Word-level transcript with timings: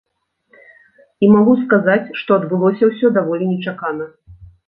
І 1.25 1.29
магу 1.33 1.53
сказаць, 1.63 2.07
што 2.23 2.31
адбылося 2.41 2.83
ўсё 2.93 3.07
даволі 3.21 3.51
нечакана. 3.53 4.05